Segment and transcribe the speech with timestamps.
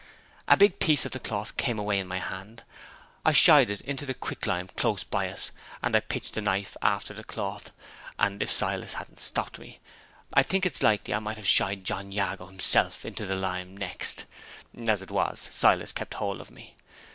[0.47, 2.63] A big piece of the cloth came away in my hand.
[3.23, 5.51] I shied it into the quicklime close by us,
[5.83, 7.71] and I pitched the knife after the cloth;
[8.17, 9.79] and, if Silas hadn't stopped me,
[10.33, 14.25] I think it's likely I might have shied John Jago himself into the lime next.
[14.87, 16.75] As it was, Silas kept hold of me.